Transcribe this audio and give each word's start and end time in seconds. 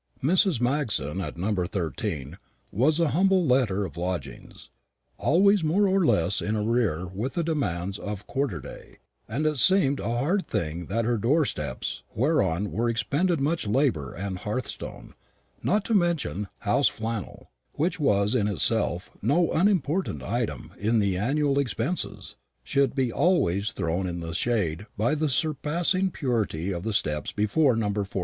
Mrs. 0.23 0.59
Magson, 0.59 1.21
at 1.21 1.37
No. 1.37 1.53
13, 1.53 2.37
was 2.71 2.99
a 2.99 3.09
humble 3.09 3.45
letter 3.45 3.85
of 3.85 3.97
lodgings, 3.97 4.69
always 5.19 5.63
more 5.63 5.87
or 5.87 6.03
less 6.03 6.41
in 6.41 6.55
arrear 6.55 7.05
with 7.05 7.35
the 7.35 7.43
demands 7.43 7.99
of 7.99 8.25
quarter 8.25 8.59
day; 8.59 8.97
and 9.29 9.45
it 9.45 9.57
seemed 9.59 9.99
a 9.99 10.09
hard 10.17 10.47
thing 10.47 10.87
that 10.87 11.05
her 11.05 11.19
door 11.19 11.45
steps, 11.45 12.01
whereon 12.15 12.71
were 12.71 12.89
expended 12.89 13.39
much 13.39 13.67
labour 13.67 14.15
and 14.15 14.39
hearthstone 14.39 15.13
not 15.61 15.85
to 15.85 15.93
mention 15.93 16.47
house 16.61 16.87
flannel, 16.87 17.51
which 17.73 17.99
was 17.99 18.33
in 18.33 18.47
itself 18.47 19.11
no 19.21 19.51
unimportant 19.51 20.23
item 20.23 20.73
in 20.79 20.97
the 20.97 21.15
annual 21.15 21.59
expenses 21.59 22.35
should 22.63 22.95
be 22.95 23.11
always 23.11 23.71
thrown 23.71 24.07
in 24.07 24.19
the 24.19 24.33
shade 24.33 24.87
by 24.97 25.13
the 25.13 25.29
surpassing 25.29 26.09
purity 26.09 26.71
of 26.71 26.81
the 26.81 26.91
steps 26.91 27.31
before 27.31 27.75
No. 27.75 27.93
14. 27.93 28.03